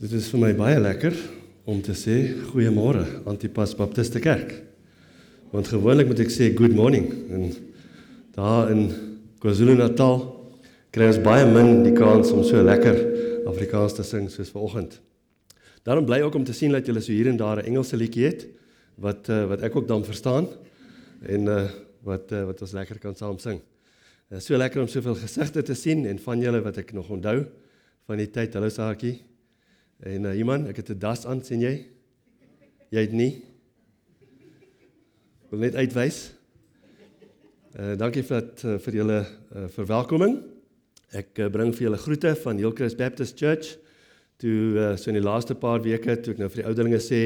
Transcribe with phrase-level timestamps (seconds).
[0.00, 1.12] Dit is vir my baie lekker
[1.68, 2.14] om te sê
[2.48, 4.54] goeiemôre Antipas Baptiste Kerk.
[5.52, 7.50] Want gewoonlik moet ek sê good morning en
[8.32, 8.86] daar in
[9.44, 10.24] KwaZulu-Natal
[10.96, 12.96] kry ons baie min die kans om so lekker
[13.52, 14.96] Afrikaans te sing soos vanoggend.
[15.84, 18.24] Daarom bly ook om te sien dat julle so hier en daar 'n Engelse liedjie
[18.24, 18.48] het
[18.96, 20.48] wat uh, wat ek ook dan verstaan
[21.28, 21.68] en uh,
[22.08, 23.60] wat uh, wat ons lekker kan saam sing.
[24.32, 27.10] Dit is so lekker om soveel gesigte te sien en van julle wat ek nog
[27.10, 27.44] onthou
[28.08, 28.54] van die tyd.
[28.54, 29.29] Hallo Saartjie.
[30.00, 31.86] En uh, iemand, ek het 'n das aan, sien jy?
[32.90, 33.44] Jy het nie.
[35.50, 36.32] Wil net uitwys.
[37.78, 40.40] Uh dankie vir dat uh, vir julle uh, verwelkoming.
[41.14, 43.76] Ek uh, bring vir julle groete van Hillcrest Baptist Church.
[44.42, 47.20] Toe uh, so in die laaste paar weke toe ek nou vir die ouderlinge sê,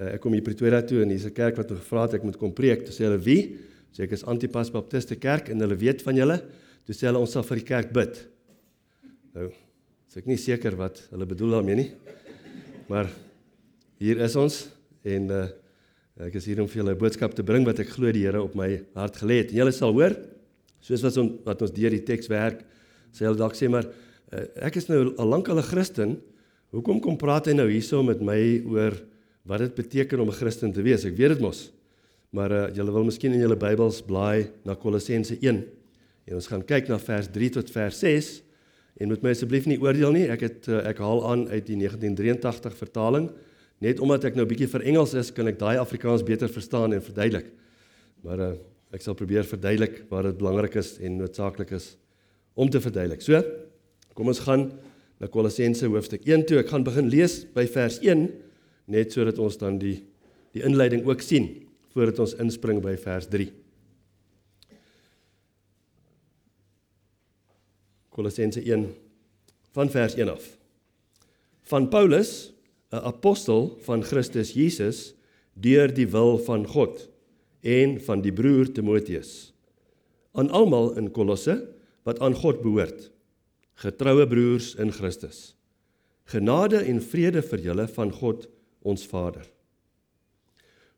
[0.00, 2.38] uh, ek kom hier Pretoria toe en hier's 'n kerk wat gevra het ek moet
[2.40, 2.86] kom preek.
[2.86, 3.58] Toe sê hulle wie?
[3.92, 6.40] Sê ek is Antipas Baptiste Kerk en hulle weet van julle.
[6.86, 8.26] Toe sê hulle ons sal vir die kerk bid.
[9.34, 9.52] Nou,
[10.16, 11.90] So ek nie seker wat hulle bedoel daarmee nie.
[12.88, 13.10] Maar
[14.00, 14.54] hier is ons
[15.04, 15.40] en uh,
[16.24, 18.40] ek is hier om vir julle 'n boodskap te bring wat ek glo die Here
[18.40, 19.52] op my hart gelê het.
[19.52, 20.16] En julle sal hoor
[20.80, 22.64] soos wat ons wat ons deur die teks werk,
[23.12, 26.16] sê hulle dalk sê maar uh, ek is nou al lank al 'n Christen.
[26.72, 28.96] Hoekom kom praat hy nou hierso met my oor
[29.44, 31.04] wat dit beteken om 'n Christen te wees?
[31.04, 31.68] Ek weet dit mos.
[32.32, 35.60] Maar uh, julle wil miskien in julle Bybels blaai na Kolossense 1
[36.24, 38.45] en ons gaan kyk na vers 3 tot vers 6
[38.96, 40.24] En moet my asseblief nie oordeel nie.
[40.32, 43.28] Ek het eh, ek haal aan uit die 1983 vertaling.
[43.84, 47.04] Net omdat ek nou bietjie vir Engels is, kan ek daai Afrikaans beter verstaan en
[47.04, 47.50] verduidelik.
[48.24, 48.48] Maar uh,
[48.96, 51.90] ek sal probeer verduidelik waar dit belangrik is en noodsaaklik is
[52.56, 53.20] om te verduidelik.
[53.20, 53.42] So,
[54.16, 54.70] kom ons gaan
[55.20, 56.62] na Kolossense hoofstuk 1 toe.
[56.62, 58.24] Ek gaan begin lees by vers 1
[58.96, 59.98] net sodat ons dan die
[60.56, 61.50] die inleiding ook sien
[61.92, 63.50] voordat ons inspring by vers 3.
[68.16, 68.88] Kolossense 1
[69.76, 70.44] van vers 1 af.
[71.68, 72.52] Van Paulus,
[72.92, 75.14] 'n apostel van Christus Jesus
[75.52, 77.08] deur die wil van God
[77.60, 79.52] en van die broer Timoteus.
[80.32, 81.58] Aan almal in Kolosse
[82.02, 83.10] wat aan God behoort.
[83.74, 85.56] Getroue broers in Christus.
[86.24, 88.48] Genade en vrede vir julle van God
[88.82, 89.44] ons Vader.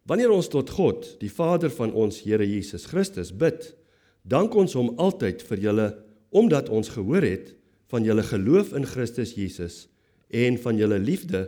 [0.09, 3.75] Wanneer ons tot God, die Vader van ons Here Jesus Christus bid,
[4.23, 5.89] dank ons hom altyd vir julle
[6.31, 7.55] omdat ons gehoor het
[7.89, 9.87] van julle geloof in Christus Jesus
[10.29, 11.47] en van julle liefde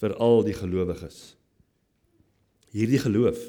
[0.00, 1.34] vir al die gelowiges.
[2.70, 3.40] Hierdie geloof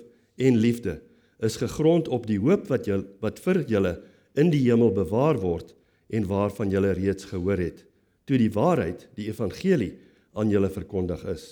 [0.41, 0.97] en liefde
[1.41, 3.93] is gegrond op die hoop wat julle wat vir julle
[4.37, 5.75] in die hemel bewaar word
[6.11, 7.85] en waarvan julle reeds gehoor het
[8.29, 9.93] toe die waarheid die evangelie
[10.37, 11.45] aan julle verkondig is.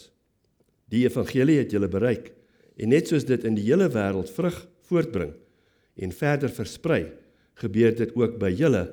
[0.89, 2.31] Die evangelie het julle bereik
[2.79, 4.57] en net soos dit in die hele wêreld vrug
[4.89, 5.33] voortbring
[5.99, 7.09] en verder versprei,
[7.59, 8.85] gebeur dit ook by julle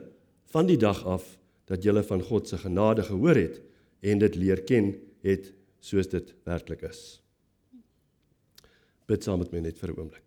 [0.53, 1.27] van die dag af
[1.67, 3.61] dat julle van God se genade gehoor het
[4.01, 4.95] en dit leer ken
[5.27, 7.21] het soos dit werklik is.
[9.07, 10.27] Bid saam met my net vir 'n oomblik.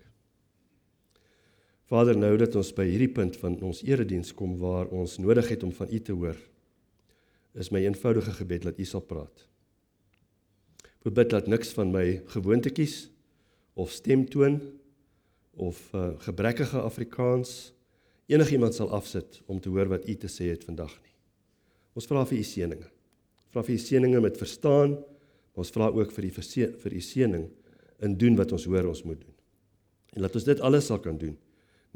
[1.90, 5.64] Vader, nou dat ons by hierdie punt van ons erediens kom waar ons nodig het
[5.64, 6.38] om van U te hoor,
[7.54, 9.48] is my eenvoudige gebed dat U sal praat.
[11.06, 13.10] Ek bid dat niks van my gewoontetjies
[13.74, 14.60] of stemtoon
[15.58, 17.74] of uh, gebrekkige Afrikaans
[18.30, 21.16] enigiemand sal afsit om te hoor wat u te sê het vandag nie.
[21.98, 22.90] Ons vra vir u seëninge.
[23.50, 24.96] Vra vir u seëninge met verstaan,
[25.52, 26.34] maar ons vra ook vir die
[26.84, 27.48] vir u seëning
[28.06, 29.36] in doen wat ons hoor ons moet doen.
[30.16, 31.36] En laat ons dit alles sal kan doen.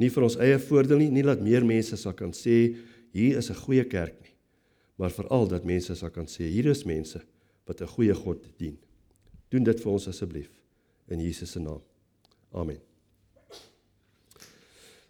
[0.02, 2.76] Nie vir ons eie voordeel nie, nie laat meer mense sal kan sê
[3.14, 4.36] hier is 'n goeie kerk nie,
[4.98, 7.22] maar veral dat mense sal kan sê hier is mense
[7.66, 8.78] wat 'n goeie God dien.
[9.50, 10.50] Doen dit vir ons asseblief
[11.08, 11.82] in Jesus se naam.
[12.52, 12.93] Amen.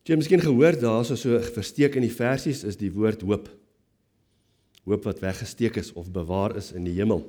[0.03, 3.47] Jy het miskien gehoor daarso so versteek in die versies is die woord hoop.
[4.83, 7.23] Hoop wat weggesteek is of bewaar is in die hemel.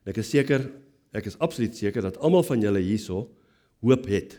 [0.00, 0.64] En ek is seker,
[1.12, 3.26] ek is absoluut seker dat almal van julle hierso
[3.84, 4.38] hoop het.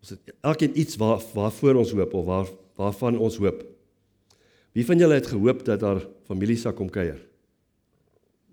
[0.00, 3.64] Ons het elkeen iets waar waarvoor ons hoop of waar waarvan ons hoop.
[4.72, 7.18] Wie van julle het gehoop dat daar familie sal kom kuier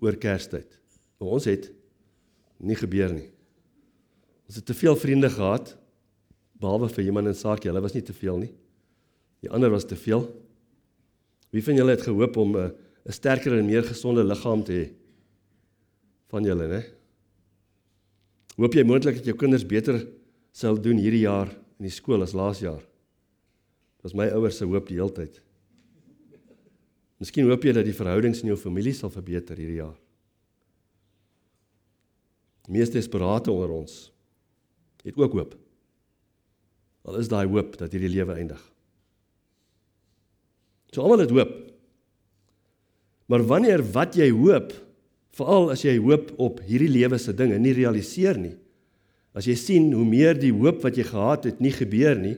[0.02, 0.74] oor Kerstyd?
[1.22, 1.70] Maar ons het
[2.58, 3.30] nie gebeur nie.
[4.50, 5.77] Ons het te veel vriende gehad
[6.60, 8.52] behalwe vir iemand in Sakie, hulle was nie te veel nie.
[9.44, 10.26] Die ander was te veel.
[11.54, 12.72] Wie van julle het gehoop om 'n
[13.06, 14.92] 'n sterker en meer gesonde liggaam te hê?
[16.28, 16.84] Van julle, né?
[18.56, 20.06] Hoop jy moontlik dat jou kinders beter
[20.52, 22.82] sal doen hierdie jaar in die skool as laas jaar?
[23.96, 25.40] Dit was my ouers se hoop die hele tyd.
[27.18, 29.96] Miskien hoop jy dat die verhoudings in jou familie sal verbeter hierdie jaar.
[32.66, 34.12] Die meeste desperate onder ons
[35.04, 35.67] het ook hoop.
[37.08, 38.60] Al is daai hoop dat hierdie lewe eindig.
[40.92, 41.54] So almal het hoop.
[43.28, 44.74] Maar wanneer wat jy hoop
[45.38, 48.56] Veral as jy hoop op hierdie lewe se dinge nie realiseer nie.
[49.38, 52.34] As jy sien hoe meer die hoop wat jy gehad het nie gebeur nie,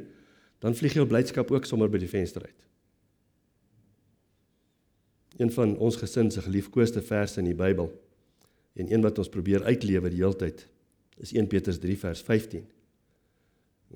[0.60, 2.58] dan vlieg jou blydskap ook sommer by die venster uit.
[5.40, 7.88] Een van ons gesin se geliefkoeste verse in die Bybel
[8.76, 10.66] en een wat ons probeer uitlewe die hele tyd
[11.20, 12.66] is 1 Petrus 3 vers 15.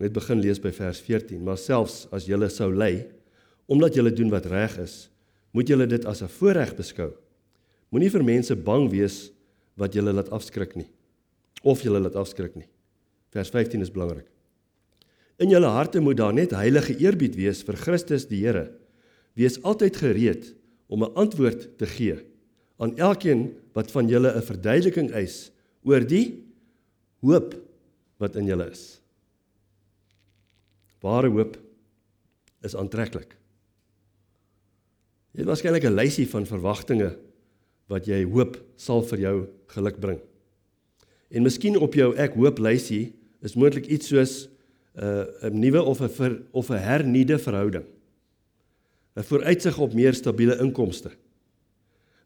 [0.00, 3.06] Net begin lees by vers 14, maar selfs as julle sou ly
[3.70, 5.08] omdat julle doen wat reg is,
[5.56, 7.12] moet julle dit as 'n voorreg beskou.
[7.90, 9.30] Moenie vir mense bang wees
[9.76, 10.88] wat julle laat afskrik nie
[11.62, 12.68] of julle laat afskrik nie.
[13.32, 14.26] Vers 15 is belangrik.
[15.38, 18.70] In julle harte moet daar net heilige eerbied wees vir Christus die Here.
[19.34, 20.54] Wees altyd gereed
[20.88, 22.18] om 'n antwoord te gee
[22.78, 25.50] aan elkeen wat van julle 'n verduideliking eis
[25.82, 26.44] oor die
[27.20, 27.54] hoop
[28.18, 29.00] wat in julle is.
[31.04, 31.58] Ware hoop
[32.64, 33.34] is aantreklik.
[35.34, 37.10] Jy het waarskynlik 'n lysie van verwagtinge
[37.90, 39.36] wat jy hoop sal vir jou
[39.74, 40.20] geluk bring.
[41.30, 43.12] En miskien op jou ek hoop lysie
[43.42, 44.48] is moontlik iets soos
[44.94, 47.84] 'n uh, 'n nuwe of 'n of 'n hernieude verhouding.
[49.16, 51.10] 'n Vooruitsig op meer stabiele inkomste.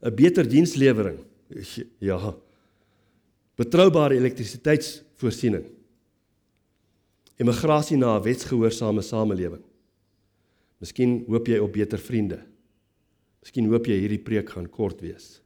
[0.02, 1.18] 'n Beter dienslewering.
[1.98, 2.36] Ja.
[3.56, 5.77] Betroubare elektrisiteitsvoorsiening.
[7.38, 9.62] Immigrasie na 'n wetsgehoorsame samelewing.
[10.78, 12.40] Miskien hoop jy op beter vriende.
[13.42, 15.40] Miskien hoop jy hierdie preek gaan kort wees.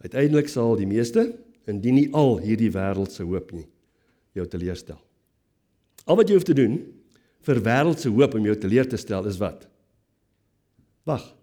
[0.00, 3.66] Uiteindelik sal die meeste, indien nie al hierdie wêreldse hoop nie,
[4.34, 4.98] jou teleurstel.
[6.06, 6.80] Al wat jy hoef te doen
[7.46, 9.68] vir wêreldse hoop om jou teleur te stel is wat?
[11.04, 11.36] Wag.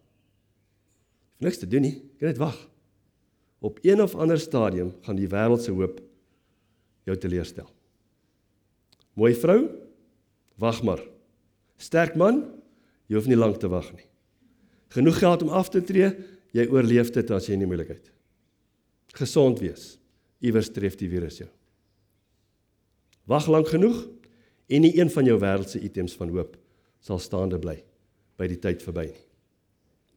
[1.39, 2.57] Niks te doen nie, jy net wag.
[3.61, 6.01] Op een of ander stadium gaan die wêreldse hoop
[7.07, 7.69] jou teleurstel.
[9.17, 9.63] Mooi vrou,
[10.61, 11.01] wag maar.
[11.81, 12.43] Sterk man,
[13.09, 14.05] jy hoef nie lank te wag nie.
[14.93, 16.11] Genoeg geld om af te tree,
[16.55, 18.13] jy oorleef dit as jy in die moeilikheid
[19.17, 19.95] gesond wees.
[20.43, 21.49] Iewers tref die virus jou.
[23.27, 24.03] Wag lank genoeg
[24.69, 26.55] en nie een van jou wêreldse items van hoop
[27.03, 27.79] sal staande bly
[28.37, 29.23] by die tyd verby nie.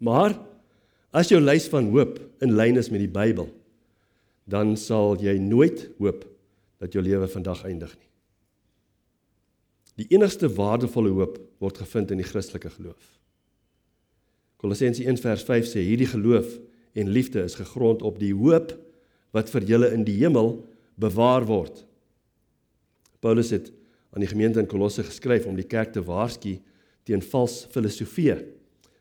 [0.04, 0.36] Maar
[1.16, 3.48] as jou lys van hoop in lyn is met die Bybel,
[4.50, 6.24] dan sal jy nooit hoop
[6.80, 8.09] dat jou lewe vandag eindig nie.
[10.00, 13.18] Die enigste waardevolle hoop word gevind in die Christelike geloof.
[14.60, 16.56] Kolossense 1:5 sê hierdie geloof
[16.92, 18.72] en liefde is gegrond op die hoop
[19.36, 20.56] wat vir julle in die hemel
[21.00, 21.84] bewaar word.
[23.20, 23.70] Paulus het
[24.12, 26.56] aan die gemeente in Kolosse geskryf om die kerk te waarsku
[27.04, 28.36] teen vals filosofie.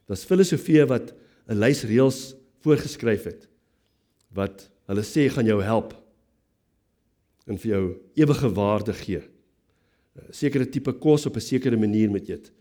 [0.07, 1.13] Dit's filosofie wat
[1.47, 3.47] 'n lys reëls voorgeskryf het
[4.35, 5.95] wat hulle sê gaan jou help
[7.47, 9.23] en vir jou ewige waarde gee.
[10.31, 12.51] Sekere tipe kos op 'n sekere manier moet eet.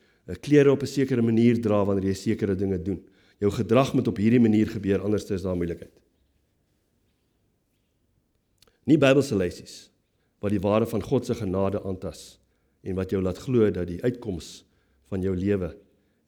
[0.41, 3.01] Klere op 'n sekere manier dra wanneer jy sekere dinge doen.
[3.39, 5.93] Jou gedrag moet op hierdie manier gebeur anders is daar moeilikheid.
[8.85, 9.91] Nie Bybelse lysies
[10.41, 12.39] wat die ware van God se genade aantas
[12.83, 14.65] en wat jou laat glo dat die uitkoms
[15.11, 15.77] van jou lewe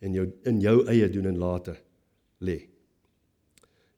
[0.01, 1.77] en jou in jou eie doen en late
[2.41, 2.71] lê.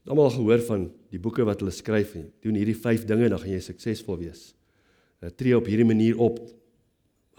[0.06, 3.54] Almal gehoor van die boeke wat hulle skryf en doen hierdie 5 dinge dan gaan
[3.54, 4.50] jy suksesvol wees.
[5.22, 6.40] Uh, tree op hierdie manier op.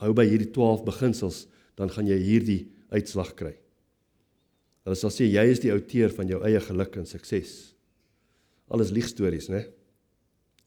[0.03, 1.45] Hou by hierdie 12 beginsels
[1.79, 2.61] dan gaan jy hierdie
[2.93, 3.53] uitslag kry.
[4.83, 7.71] Hulle sal sê jy is die outeur van jou eie geluk en sukses.
[8.73, 9.63] Alles liegstories, né?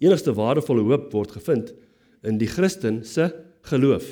[0.00, 1.75] Enigste waardevolle hoop word gevind
[2.26, 3.28] in die Christen se
[3.69, 4.07] geloof.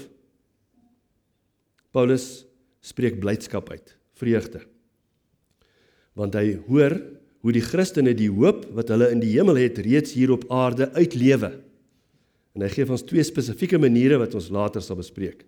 [1.94, 2.44] Paulus
[2.84, 4.64] spreek blydskap uit, vreugde.
[6.18, 6.98] Want hy hoor
[7.44, 10.90] hoe die Christene die hoop wat hulle in die hemel het reeds hier op aarde
[10.96, 11.52] uitlewe.
[12.54, 15.44] En hy gee ons twee spesifieke maniere wat ons later sal bespreek.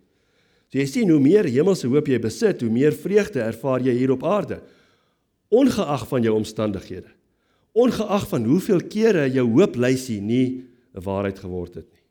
[0.68, 4.10] So jy sien hoe meer hemelse hoop jy besit, hoe meer vreugde ervaar jy hier
[4.10, 4.60] op aarde,
[5.54, 7.16] ongeag van jou omstandighede
[7.76, 10.64] ongeag van hoeveel kere jou hoop lysie nie
[10.96, 12.04] 'n waarheid geword het nie.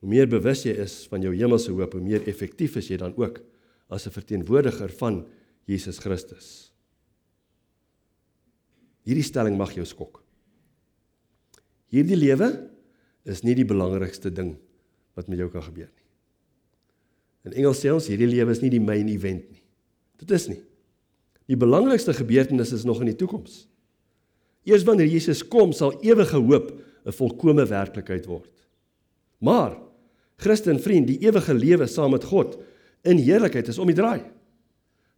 [0.00, 3.14] Hoe meer bewus jy is van jou hemelse hoop, hoe meer effektief is jy dan
[3.16, 3.40] ook
[3.88, 5.26] as 'n verteenwoordiger van
[5.66, 6.72] Jesus Christus.
[9.02, 10.22] Hierdie stelling mag jou skok.
[11.90, 12.70] Hierdie lewe
[13.24, 14.54] is nie die belangrikste ding
[15.18, 16.00] wat met jou kan gebeur nie.
[17.50, 19.62] In Engels sê ons hierdie lewe is nie die main event nie.
[20.20, 20.60] Dit is nie.
[21.48, 23.64] Die belangrikste gebeurtenis is nog in die toekoms.
[24.68, 26.72] Eers wanneer Jesus kom, sal ewige hoop
[27.06, 28.52] 'n volkomme werklikheid word.
[29.40, 29.78] Maar
[30.36, 32.58] Christen vriend, die ewige lewe saam met God
[33.02, 34.22] in heerlikheid is om die draai.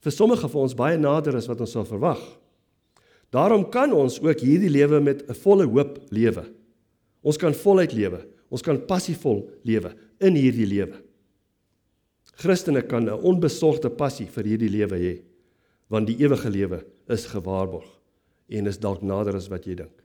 [0.03, 2.23] Vir sommige van ons baie nader as wat ons sou verwag.
[3.31, 6.45] Daarom kan ons ook hierdie lewe met 'n volle hoop lewe.
[7.23, 8.21] Ons kan voluit lewe.
[8.53, 10.99] Ons kan passievol lewe in hierdie lewe.
[12.43, 15.23] Christene kan 'n onbesorgde passie vir hierdie lewe hê,
[15.89, 17.89] want die ewige lewe is gewaarborg
[18.49, 20.03] en is dalk nader as wat jy dink.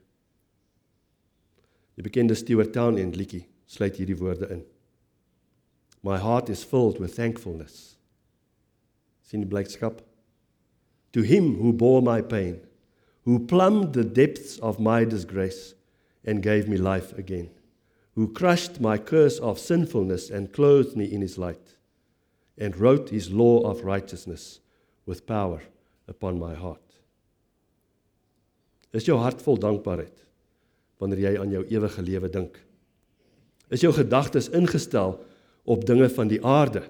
[1.96, 4.64] Die bekende Stewart Town en liedjie sluit hierdie woorde in.
[6.02, 7.96] My heart is filled with thankfulness.
[9.22, 10.00] Sien die blydskap.
[11.12, 12.60] To him who bore my pain,
[13.24, 15.74] who plumbed the depths of my disgrace
[16.24, 17.50] and gave me life again,
[18.14, 21.76] who crushed my curse of sinfulness and clothed me in his light,
[22.56, 24.60] and wrote his law of righteousness
[25.06, 25.62] with power
[26.08, 26.82] upon my heart.
[28.92, 30.24] Is jou hart vol dankbaarheid
[30.98, 32.56] wanneer jy aan jou ewige lewe dink?
[33.70, 35.18] Is jou gedagtes ingestel
[35.68, 36.82] op dinge van die aarde?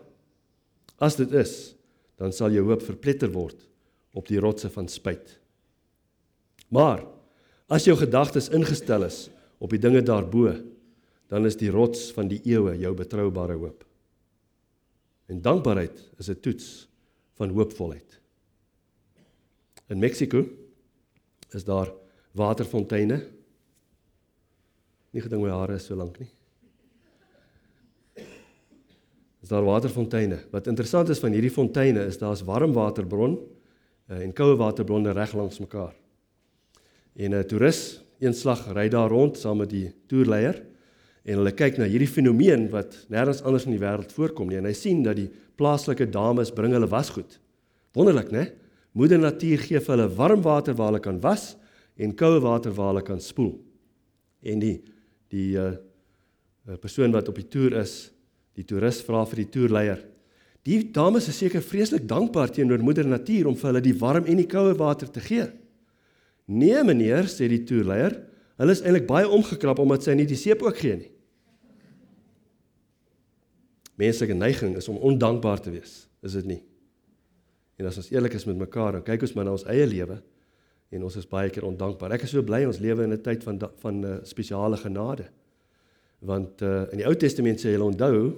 [1.02, 1.74] As dit is,
[2.18, 3.58] dan sal jou hoop verpletter word
[4.16, 5.36] op die rotse van spyt.
[6.74, 7.04] Maar
[7.68, 9.26] as jou gedagtes ingestel is
[9.60, 10.54] op die dinge daarbo,
[11.28, 13.84] dan is die rots van die eeue jou betroubare hoop.
[15.28, 16.88] En dankbaarheid is 'n toets
[17.36, 18.20] van hoopvolheid.
[19.88, 20.46] In Mexiko
[21.50, 21.92] is daar
[22.32, 23.22] waterfonteine.
[25.10, 26.30] Nie gedink my hare is so lank nie.
[29.42, 30.42] Is daar waterfonteine.
[30.50, 33.38] Wat interessant is van hierdie fonteine is daar's warmwaterbron
[34.10, 35.94] uh, en koue waterbronne reg langs mekaar.
[37.18, 40.62] En 'n toerus eenslag ry daar rond saam met die toerleier
[41.24, 44.68] en hulle kyk na hierdie fenomeen wat nêrens anders in die wêreld voorkom nie en
[44.68, 47.40] hy sien dat die plaaslike dames bring hulle wasgoed.
[47.94, 48.52] Wonderlik, né?
[48.94, 51.56] Moeder Natuur gee vir hulle warm water waar hulle kan was
[51.98, 53.58] en koue water waar hulle kan spoel.
[54.42, 54.78] En die
[55.28, 55.74] die uh
[56.80, 58.10] persoon wat op die toer is,
[58.52, 60.02] die toerist vra vir die toerleier.
[60.68, 64.36] Die dames is seker vreeslik dankbaar teenoor Moeder Natuur om vir hulle die warm en
[64.36, 65.46] die koue water te gee.
[66.48, 68.16] Nee meneer, sê die toerleier,
[68.58, 71.10] hulle is eintlik baie omgekrap omdat sy nie die seep ook gee nie.
[73.98, 76.60] Menslike neiging is om ondankbaar te wees, is dit nie?
[77.78, 80.18] En as ons eerlik is met mekaar, dan kyk ons maar na ons eie lewe
[80.94, 82.14] en ons is baie keer ondankbaar.
[82.16, 85.28] Ek is so bly ons lewe in 'n tyd van van uh, spesiale genade.
[86.24, 88.32] Want uh, in die Ou Testament sê jy onthou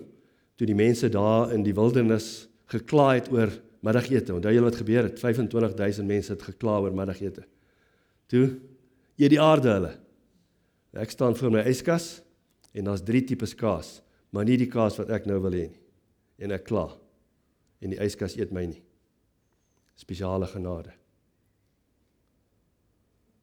[0.56, 3.48] toe die mense daar in die wildernis gekla het oor
[3.80, 4.34] middagete.
[4.34, 5.18] Onthou julle wat gebeur het?
[5.18, 7.46] 25000 mense het gekla oor middagete.
[8.30, 8.46] Toe
[9.18, 9.92] eet die aarde hulle.
[10.94, 12.20] Ek staan voor my yskas
[12.74, 13.98] en daar's drie tipes kaas,
[14.30, 15.82] maar nie die kaas wat ek nou wil hê nie.
[16.40, 16.86] En ek kla.
[17.82, 18.82] En die yskas eet my nie.
[19.98, 20.94] Spesiale genade.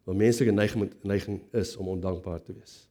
[0.07, 2.85] Want menslike neiging neiging is om ondankbaar te wees.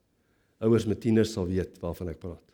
[0.60, 2.44] Ouers met tieners sal weet waarvan ek praat.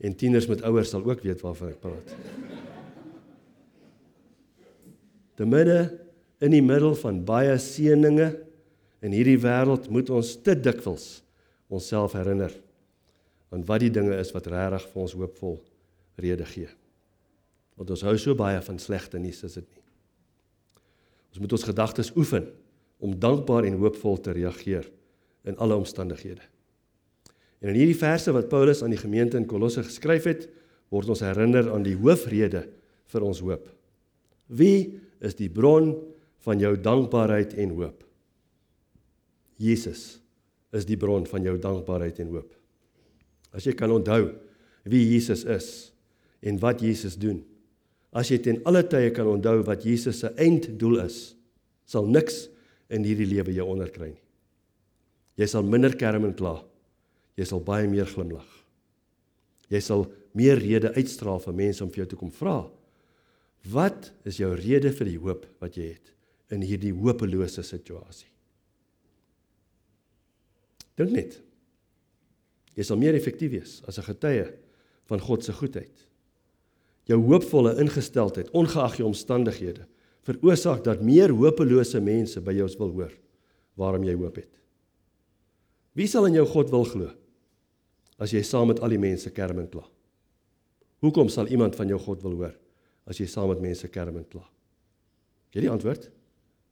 [0.00, 2.16] En tieners met ouers sal ook weet waarvan ek praat.
[5.36, 6.05] Te midde
[6.44, 8.28] in die middel van baie seëninge
[9.04, 11.20] in hierdie wêreld moet ons te dikwels
[11.72, 12.52] onsself herinner
[13.54, 15.56] aan wat die dinge is wat regtig vir ons hoopvol
[16.20, 16.68] rede gee.
[17.76, 19.82] Want ons hou so baie van slegte nuus, is dit nie?
[21.32, 22.46] Ons moet ons gedagtes oefen
[23.04, 24.88] om dankbaar en hoopvol te reageer
[25.46, 26.42] in alle omstandighede.
[27.60, 30.46] En in hierdie verse wat Paulus aan die gemeente in Kolosse geskryf het,
[30.92, 32.64] word ons herinner aan die hoofrede
[33.12, 33.68] vir ons hoop.
[34.46, 35.94] Wie is die bron
[36.46, 38.04] van jou dankbaarheid en hoop?
[39.58, 40.20] Jesus
[40.76, 42.48] is die bron van jou dankbaarheid en hoop.
[43.56, 44.30] As jy kan onthou
[44.86, 45.68] wie Jesus is
[46.46, 47.40] en wat Jesus doen,
[48.16, 51.18] As jy ten alle tye kan onthou wat Jesus se einddoel is,
[51.84, 52.46] sal niks
[52.92, 54.22] in hierdie lewe jou onderkry nie.
[55.36, 56.54] Jy sal minder kerm en kla.
[57.36, 58.48] Jy sal baie meer glimlag.
[59.68, 62.62] Jy sal meer rede uitstraal vir mense om vir jou te kom vra.
[63.68, 66.15] Wat is jou rede vir die hoop wat jy het
[66.50, 68.30] in hierdie hopelose situasie?
[70.96, 71.40] Dink net.
[72.76, 74.52] Jy sal meer effektief wees as 'n getuie
[75.06, 76.06] van God se goedheid
[77.06, 79.86] jou hoopvolle ingesteldheid ongeag jou omstandighede
[80.26, 83.12] veroorsaak dat meer hopelose mense by jou wil hoor
[83.78, 84.50] waarom jy hoop het.
[85.94, 87.12] Wie sal in jou God wil glo
[88.18, 89.84] as jy saam met al die mense kerm en kla?
[91.04, 92.54] Hoekom sal iemand van jou God wil hoor
[93.06, 94.42] as jy saam met mense kerm en kla?
[95.54, 96.10] Jy die antwoord?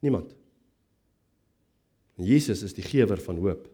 [0.04, 0.34] Niemand.
[2.20, 3.68] En Jesus is die gewer van hoop.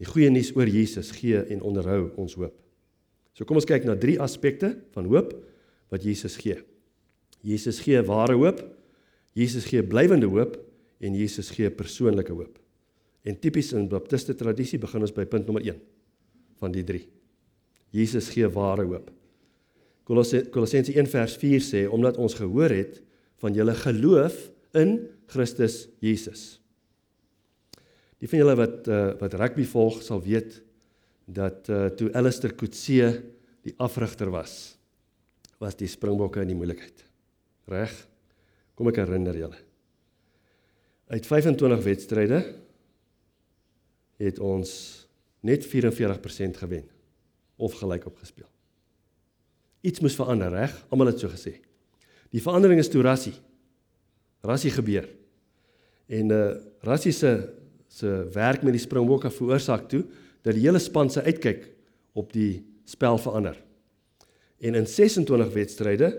[0.00, 2.54] Die goeie nuus oor Jesus gee en onderhou ons hoop.
[3.36, 5.32] So kom ons kyk na drie aspekte van hoop
[5.90, 6.58] wat Jesus gee.
[7.46, 8.60] Jesus gee ware hoop,
[9.36, 10.58] Jesus gee blywende hoop
[11.00, 12.58] en Jesus gee persoonlike hoop.
[13.24, 15.80] En tipies in baptiste tradisie begin ons by punt nommer 1
[16.60, 17.00] van die 3.
[17.96, 19.08] Jesus gee ware hoop.
[20.06, 23.00] Kolossense 1 vers 4 sê omdat ons gehoor het
[23.40, 24.36] van julle geloof
[24.76, 24.98] in
[25.30, 26.60] Christus Jesus.
[28.20, 30.58] Die van julle wat uh, wat rugby volg sal weet
[31.30, 33.08] dat uh, toe Alistair Coetzee
[33.64, 34.76] die afrigter was
[35.60, 37.02] was die Springbokke in die moeilikheid.
[37.68, 37.92] Reg?
[38.74, 39.58] Kom ek herinner julle.
[41.12, 42.38] Uit 25 wedstryde
[44.20, 44.70] het ons
[45.44, 46.86] net 44% gewen
[47.60, 48.48] of gelyk op gespeel.
[49.84, 50.72] Iets moes verander, reg?
[50.88, 51.58] Almal het so gesê.
[52.32, 53.34] Die verandering is toe Rassie.
[54.44, 55.08] Rassie gebeur.
[56.10, 56.50] En uh
[56.82, 57.32] Rassie se
[57.90, 60.04] se werk met die Springbokke veroorsaak toe
[60.46, 61.66] dat die hele span se uitkyk
[62.16, 63.58] op die spel verander.
[64.60, 66.10] En in 26 wedstryde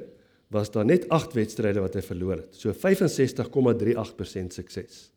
[0.52, 2.56] was daar net 8 wedstryde wat hy verloor het.
[2.56, 2.78] So 65,38%
[4.52, 5.12] sukses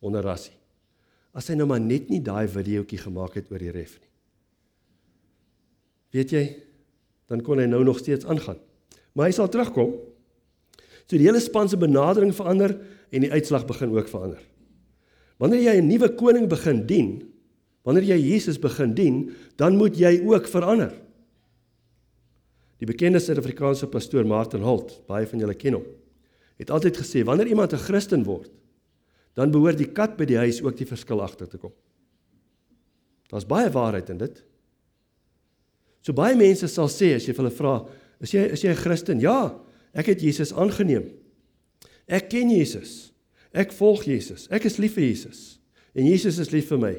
[0.00, 0.54] onder Rassie.
[1.32, 4.10] As hy nou maar net nie daai videoetjie gemaak het oor die ref nie.
[6.12, 6.44] Weet jy,
[7.32, 8.60] dan kon hy nou nog steeds aangaan.
[9.16, 9.94] Maar hy sal terugkom.
[11.06, 12.76] So die hele span se benadering verander
[13.12, 14.40] en die uitslag begin ook verander.
[15.38, 17.32] Wanneer jy 'n nuwe koning begin dien,
[17.84, 20.92] wanneer jy Jesus begin dien, dan moet jy ook verander.
[22.78, 25.84] Die bekende Suid-Afrikaanse pastoor Martin Holt, baie van julle ken hom,
[26.58, 28.50] het altyd gesê wanneer iemand 'n Christen word,
[29.34, 31.72] dan behoort die kat by die huis ook die verskil agter te kom.
[33.28, 34.44] Daar's baie waarheid in dit.
[36.02, 37.88] So baie mense sal sê as jy hulle vra,
[38.20, 39.20] is jy is jy 'n Christen?
[39.20, 39.58] Ja,
[39.94, 41.21] ek het Jesus aangeneem.
[42.08, 43.12] Ek ken Jesus.
[43.52, 44.48] Ek volg Jesus.
[44.50, 45.58] Ek is lief vir Jesus.
[45.94, 46.92] En Jesus is lief vir my.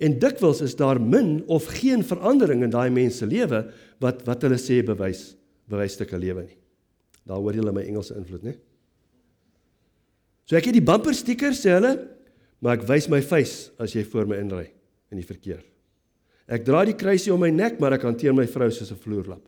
[0.00, 3.66] En dikwels is daar min of geen verandering in daai mense se lewe
[4.00, 5.34] wat wat hulle sê bewys
[5.70, 6.56] bewysstukke lewe nie.
[7.28, 8.54] Daar hoor jy hulle my Engelse invloed, né?
[10.48, 11.92] So ek het die bumper sticker sê hulle,
[12.58, 14.66] maar ek wys my face as jy voor my inry
[15.12, 15.60] in die verkeer.
[16.50, 19.44] Ek dra die kruisie om my nek, maar ek hanteer my vrou soos 'n vloerlap.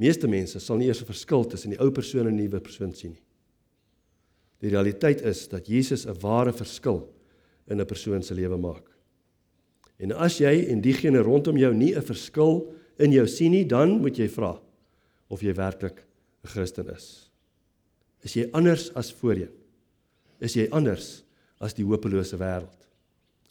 [0.00, 2.94] Meeste mense sal nie eers 'n verskil tussen die ou persoon en die nuwe persoon
[2.94, 3.22] sien nie.
[4.60, 7.08] Die realiteit is dat Jesus 'n ware verskil
[7.68, 8.84] in 'n persoon se lewe maak.
[9.98, 14.00] En as jy en diegene rondom jou nie 'n verskil in jou sien nie, dan
[14.00, 14.60] moet jy vra
[15.28, 16.04] of jy werklik
[16.44, 17.30] 'n Christen is.
[18.22, 19.52] Is jy anders as voorheen?
[20.40, 21.22] Is jy anders
[21.60, 22.88] as die hopelose wêreld?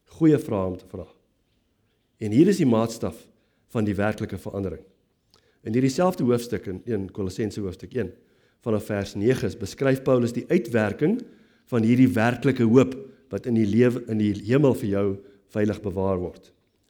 [0.06, 1.08] Goeie vraag om te vra.
[2.20, 3.28] En hier is die maatstaf
[3.68, 4.84] van die werklike verandering.
[5.68, 8.14] In hierdie selfde hoofstuk in 1 Kolossense hoofstuk 1
[8.64, 11.20] vanaf vers 9 beskryf Paulus die uitwerking
[11.72, 12.96] van hierdie werklike hoop
[13.34, 15.06] wat in die lewe in die hemel vir jou
[15.54, 16.50] veilig bewaar word.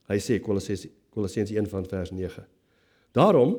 [0.10, 2.46] Hy sê Kolossense Kolossense 1 van vers 9.
[3.18, 3.56] Daarom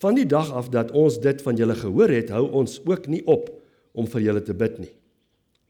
[0.00, 3.22] van die dag af dat ons dit van julle gehoor het, hou ons ook nie
[3.24, 3.48] op
[3.96, 4.92] om vir julle te bid nie.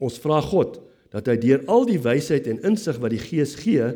[0.03, 0.81] Ons vra God
[1.15, 3.87] dat hy deur al die wysheid en insig wat die Gees gee,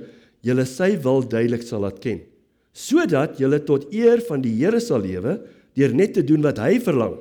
[0.46, 2.22] julle sy wil duidelik sal laat ken,
[2.74, 5.38] sodat julle tot eer van die Here sal lewe
[5.78, 7.16] deur net te doen wat hy verlang.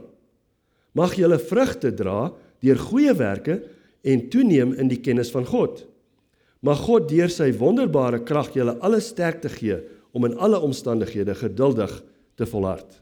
[0.98, 2.32] Mag julle vrugte dra
[2.64, 3.62] deur goeie werke
[4.04, 5.86] en toeneem in die kennis van God.
[6.66, 9.78] Mag God deur sy wonderbare krag julle alle sterkte gee
[10.14, 11.94] om in alle omstandighede geduldig
[12.38, 13.00] te volhard.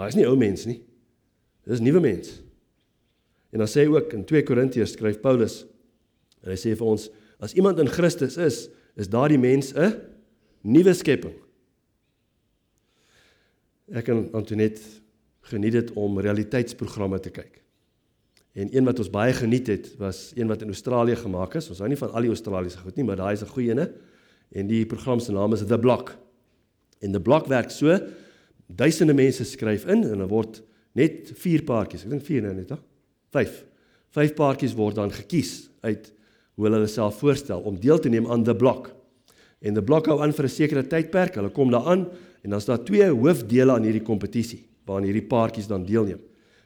[0.00, 0.80] Hy is nie ou mens nie.
[1.68, 2.40] Dis nuwe mens.
[3.52, 5.62] En dan sê hy ook in 2 Korintiërs skryf Paulus
[6.42, 7.06] en hy sê vir ons
[7.42, 8.64] as iemand in Christus is,
[8.98, 10.11] is daardie mens 'n
[10.62, 11.34] nuwe skepping.
[13.92, 14.80] Ek en Antoinette
[15.50, 17.58] geniet dit om realiteitsprogramme te kyk.
[18.52, 21.70] En een wat ons baie geniet het, was een wat in Australië gemaak is.
[21.72, 23.90] Ons hou nie van al die Australiese goed nie, maar daai is 'n goeie ene.
[24.52, 26.16] En die program se naam is The Block.
[27.00, 27.98] En The Block werk so:
[28.66, 32.04] duisende mense skryf in en dan word net vier paartjies.
[32.04, 32.76] Ek dink vier nou net, hè?
[33.32, 33.64] Vyf.
[34.10, 36.12] Vyf paartjies word dan gekies uit
[36.54, 38.92] hoe hulle hulle self voorstel om deel te neem aan The Block.
[39.62, 41.34] En The Block hou aan vir 'n sekere tydperk.
[41.34, 42.08] Hulle kom daaraan
[42.42, 46.20] en dan's daar twee hoofdele aan hierdie kompetisie waaraan hierdie paartjies dan deelneem.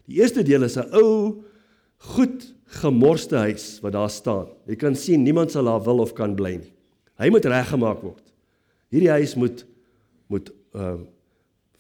[0.07, 1.43] Die eerste deel is 'n ou
[1.97, 4.47] goed gemorste huis wat daar staan.
[4.67, 6.73] Jy kan sien niemand sal daar wil of kan bly nie.
[7.19, 8.23] Hy moet reggemaak word.
[8.91, 9.65] Hierdie huis moet
[10.29, 11.07] moet ehm uh,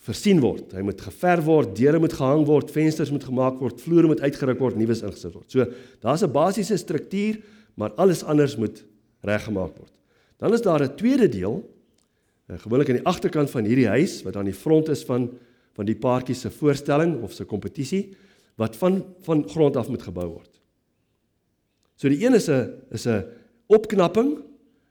[0.07, 0.71] versien word.
[0.77, 4.61] Hy moet geverf word, deure moet gehang word, vensters moet gemaak word, vloere moet uitgeruk
[4.63, 5.49] word, nuus ingesit word.
[5.51, 5.67] So,
[6.01, 7.41] daar's 'n basiese struktuur,
[7.75, 8.85] maar alles anders moet
[9.23, 9.93] reggemaak word.
[10.37, 11.75] Dan is daar 'n tweede deel,
[12.47, 15.31] uh, gewoonlik aan die agterkant van hierdie huis wat aan die front is van
[15.77, 18.17] van die paartjie se voorstelling of se kompetisie
[18.57, 20.61] wat van van grond af moet gebou word.
[21.97, 23.25] So die een is 'n is 'n
[23.67, 24.39] opknapping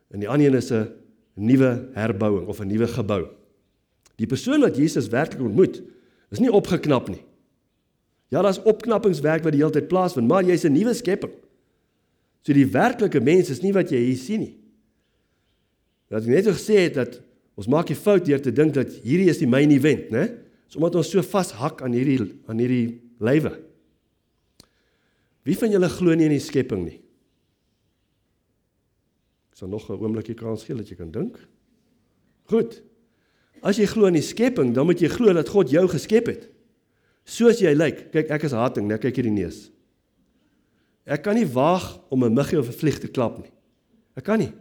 [0.09, 0.87] en die ander een is 'n
[1.33, 3.27] nuwe herbouing of 'n nuwe gebou.
[4.15, 5.81] Die persoon wat Jesus werklik ontmoet,
[6.29, 7.23] is nie opgeknap nie.
[8.27, 11.33] Ja, daar's opknappingswerk wat die hele tyd plaasvind, maar jy's 'n nuwe skepping.
[12.41, 14.57] So die werklike mens is nie wat jy hier sien nie.
[16.09, 17.21] Wat ek net gesê het dat
[17.55, 20.27] ons maak die fout deur te dink dat hierdie is die main event, né?
[20.67, 23.53] Dis omdat ons so vashak aan hierdie aan hierdie lywe.
[25.45, 26.99] Wie van julle glo nie in die skepping nie?
[29.53, 31.37] Ek sal nog 'n oombliekie kans gee dat jy kan dink.
[32.49, 32.81] Goed.
[33.63, 36.49] As jy glo in die skepping, dan moet jy glo dat God jou geskep het.
[37.23, 38.11] Soos jy lyk.
[38.11, 39.71] Kyk, ek is hating, net kyk hierdie neus.
[41.05, 43.51] Ek kan nie waag om 'n muggie of 'n vlieg te klap nie.
[44.17, 44.53] Ek kan nie.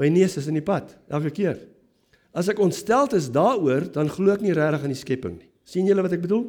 [0.00, 1.58] My neus is in die pad elke keer.
[2.34, 5.50] As ek ontsteld is daaroor, dan glo ek nie regtig aan die skepping nie.
[5.64, 6.44] sien julle wat ek bedoel?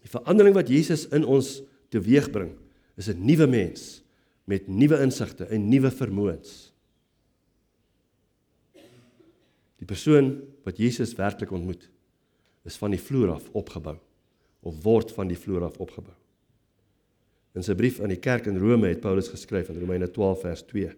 [0.00, 1.60] Die verandering wat Jesus in ons
[1.92, 2.54] teweegbring,
[2.96, 4.02] is 'n nuwe mens
[4.46, 6.72] met nuwe insigte en nuwe vermoëns.
[9.78, 11.88] Die persoon wat Jesus werklik ontmoet,
[12.64, 13.98] is van die vloer af opgebou
[14.62, 16.14] of word van die vloer af opgebou.
[17.54, 20.62] In sy brief aan die kerk in Rome het Paulus geskryf in Romeine 12 vers
[20.70, 20.92] 2: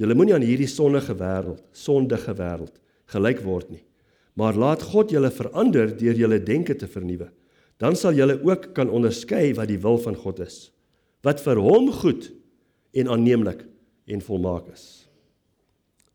[0.00, 2.78] Julle moenie aan hierdie sondige wêreld, sondige wêreld
[3.12, 3.82] gelyk word nie,
[4.38, 7.28] maar laat God julle verander deur julle denke te vernuwe.
[7.82, 10.70] Dan sal julle ook kan onderskei wat die wil van God is,
[11.26, 12.30] wat vir hom goed
[12.96, 13.66] en aanneemlik
[14.08, 14.84] en volmaak is.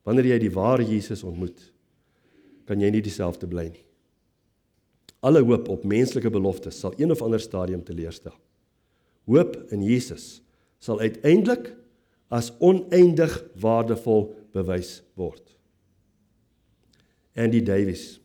[0.08, 1.60] Wanneer jy die ware Jesus ontmoet,
[2.68, 3.84] kan jy nie dieselfde bly nie.
[5.26, 8.36] Alle hoop op menslike beloftes sal een of ander stadium teleurstel.
[9.28, 10.38] Hoop in Jesus
[10.80, 11.74] sal uiteindelik
[12.30, 15.44] as oneindig waardevol bewys word.
[17.36, 18.20] Andy Davies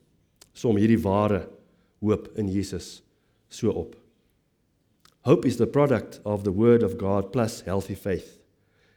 [0.55, 1.47] som hierdie ware
[2.03, 3.03] hoop in Jesus
[3.49, 3.97] so op.
[5.23, 8.41] Hope is the product of the word of God plus healthy faith.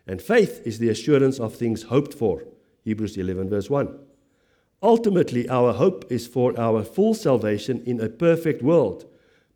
[0.08, 2.44] And faith is the assurance of things hoped for.
[2.84, 3.89] Hebrews 11 verse 1.
[4.82, 9.06] Ultimately, our hope is for our full salvation in a perfect world,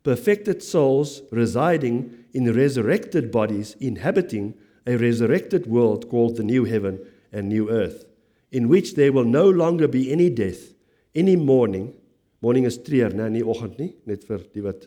[0.02, 4.54] perfected souls residing in resurrected bodies, inhabiting
[4.86, 6.98] a resurrected world called the new heaven
[7.32, 8.04] and new earth,
[8.50, 10.74] in which there will no longer be any death,
[11.14, 11.94] any mourning.
[12.42, 14.86] Mourning is treur, né, nie oggend nie, net vir die wat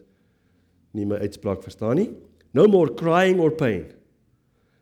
[0.93, 2.09] nie my uitspraak verstaan nie.
[2.53, 3.93] No more crying or pain.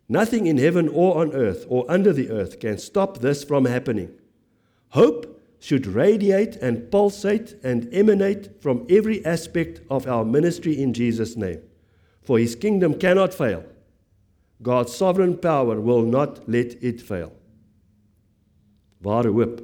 [0.09, 4.11] Nothing in heaven or on earth or under the earth can stop this from happening.
[4.89, 11.37] Hope should radiate and pulsate and emanate from every aspect of our ministry in Jesus'
[11.37, 11.61] name.
[12.23, 13.63] For his kingdom cannot fail.
[14.61, 17.31] God's sovereign power will not let it fail.
[19.01, 19.61] Ware hoop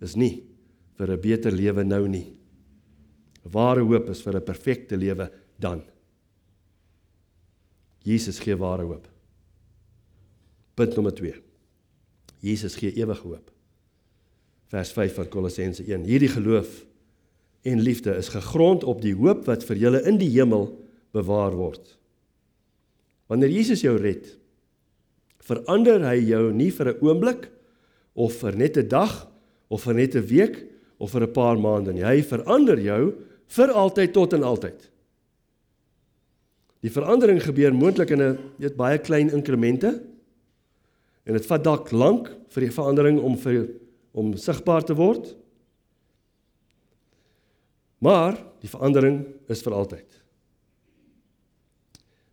[0.00, 0.44] is nie
[0.98, 2.36] vir 'n beter lewe nou nie.
[3.42, 5.82] Ware hoop is vir 'n perfekte lewe dan.
[8.04, 9.08] Jesus gee ware hoop.
[10.74, 11.34] Punt nommer 2.
[12.40, 13.50] Jesus gee ewige hoop
[14.70, 16.04] vers 5 van Kolossense 1.
[16.06, 16.84] Hierdie geloof
[17.62, 20.68] en liefde is gegrond op die hoop wat vir julle in die hemel
[21.12, 21.96] bewaar word.
[23.30, 24.26] Wanneer Jesus jou red,
[25.46, 27.48] verander hy jou nie vir 'n oomblik
[28.14, 29.28] of vir net 'n dag
[29.70, 30.66] of vir net 'n week
[30.98, 32.02] of vir 'n paar maande nie.
[32.02, 33.14] Hy verander jou
[33.46, 34.90] vir altyd tot en altyd.
[36.82, 40.02] Die verandering gebeur moontlik in 'n weet baie klein inkremente
[41.24, 43.68] en dit vat dalk lank vir die verandering om vir
[44.12, 45.36] om sigbaar te word.
[48.00, 50.19] Maar die verandering is vir altyd.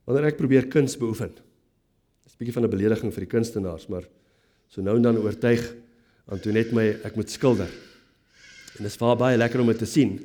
[0.07, 1.33] Wanneer ek probeer kuns beoefen,
[2.25, 4.07] is 'n bietjie van 'n belediging vir die kunstenaars, maar
[4.69, 5.61] so nou en dan oortuig
[6.27, 7.67] Antoinette my ek moet skilder.
[8.77, 10.19] En dit is vir baie lekker om dit te sien.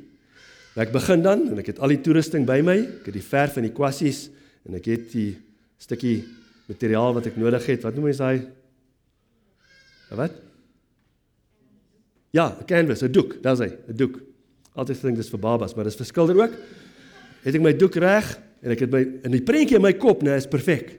[0.75, 3.21] Maar ek begin dan en ek het al die toerusting by my, ek het die
[3.21, 4.29] verf en die kwassies
[4.65, 5.37] en ek het die
[5.77, 6.23] stukkie
[6.67, 7.83] materiaal wat ek nodig het.
[7.83, 8.47] Wat noem jy daai?
[10.13, 10.31] Wat?
[12.31, 14.19] Ja, 'n canvas, 'n doek, daar's hy, 'n doek.
[14.75, 16.53] Altyd dink dis vir babas, maar dis vir skilder ook.
[17.43, 20.23] Het ek my doek reg en ek het my in die prentjie in my kop,
[20.23, 20.95] nee, is perfek.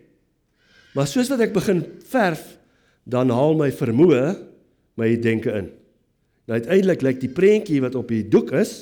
[0.94, 2.42] Maar soos wat ek begin verf,
[3.09, 4.27] dan haal my vermoë
[5.00, 5.72] my denke in.
[6.44, 8.74] Nou uiteindelik lyk die prentjie wat op die doek is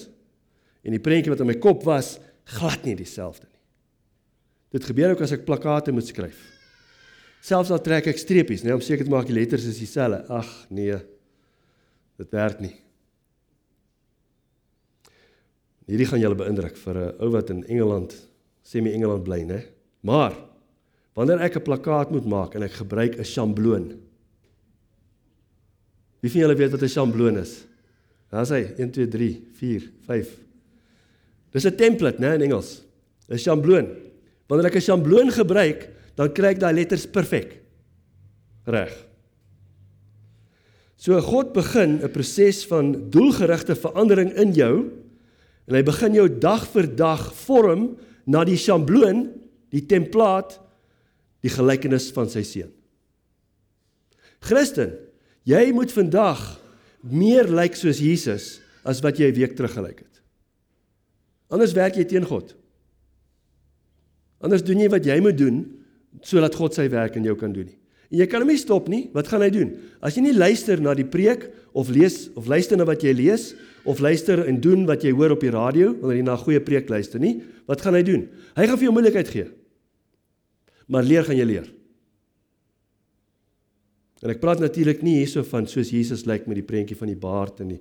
[0.82, 2.16] en die prentjie wat in my kop was
[2.58, 3.60] glad nie dieselfde nie.
[4.74, 6.38] Dit gebeur ook as ek plakkate moet skryf.
[7.42, 10.22] Selfs al trek ek streepies, nee, om seker te maak die letters is dieselfde.
[10.30, 10.98] Ag nee,
[12.22, 12.74] Dit werk nie.
[15.90, 18.14] Hierdie gaan julle beïndruk vir 'n ou wat in Engeland,
[18.62, 19.60] semi-Engeland bly, né?
[20.00, 20.34] Maar
[21.14, 24.00] wanneer ek 'n plakkaat moet maak en ek gebruik 'n sjambloon.
[26.20, 27.64] Wie van julle weet wat 'n sjambloon is?
[28.30, 30.38] Daar's hy 1 2 3 4 5.
[31.52, 32.82] Dis 'n template, né, in Engels.
[33.28, 33.88] 'n Sjambloon.
[34.48, 37.60] Wanneer ek 'n sjambloon gebruik, dan kry ek daai letters perfek.
[38.64, 38.92] Reg.
[40.96, 44.90] So God begin 'n proses van doelgerigte verandering in jou
[45.66, 49.26] en hy begin jou dag vir dag vorm na die sjambloon,
[49.72, 50.58] die templaat,
[51.42, 52.70] die gelykenis van sy seun.
[54.42, 54.94] Christen,
[55.48, 56.42] jy moet vandag
[57.02, 60.22] meer lyk soos Jesus as wat jy 'n week terug gelyk het.
[61.50, 62.54] Anders werk jy teen God.
[64.40, 65.78] Anders doen jy wat jy moet doen
[66.22, 67.78] sodat God sy werk in jou kan doen nie.
[68.12, 69.08] En jy kan hom nie stop nie.
[69.14, 69.70] Wat gaan hy doen?
[70.04, 73.54] As jy nie luister na die preek of lees of luister na wat jy lees
[73.84, 76.60] of luister en doen wat jy hoor op die radio wanneer jy na 'n goeie
[76.60, 78.28] preek luister nie, wat gaan hy doen?
[78.56, 79.50] Hy gaan vir jou moeilikheid gee.
[80.88, 81.72] Maar leer gaan jy leer.
[84.22, 87.18] En ek praat natuurlik nie hierso van soos Jesus lyk met die prentjie van die
[87.18, 87.80] baard en die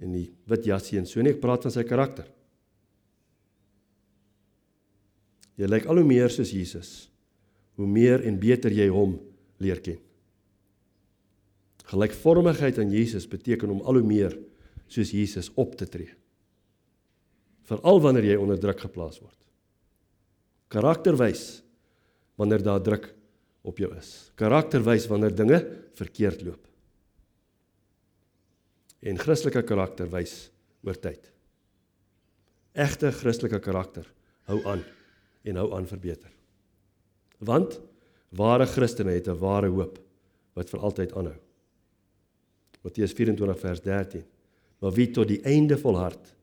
[0.00, 2.24] en die wit jassie en so nie, ek praat van sy karakter.
[5.60, 7.10] Jy lyk al hoe meer soos Jesus.
[7.76, 9.18] Hoe meer en beter jy hom
[9.60, 9.98] leer ken.
[11.90, 14.38] Gelykvormigheid aan Jesus beteken om al hoe meer
[14.90, 16.10] soos Jesus op te tree.
[17.70, 19.36] Veral wanneer jy onder druk geplaas word.
[20.70, 21.62] Karakterwys
[22.38, 23.10] wanneer daar druk
[23.66, 24.30] op jou is.
[24.38, 25.60] Karakterwys wanneer dinge
[25.98, 26.62] verkeerd loop.
[29.00, 30.50] En Christelike karakter wys
[30.84, 31.30] oor tyd.
[32.76, 34.08] Egte Christelike karakter
[34.50, 34.82] hou aan
[35.46, 36.30] en hou aan verbeter.
[37.40, 37.78] Want
[38.36, 39.98] ware Christene het 'n ware hoop
[40.54, 41.38] wat vir altyd aanhou.
[42.82, 44.24] Matteus 24 vers 13.
[44.80, 46.34] Maar wie tot die einde volhard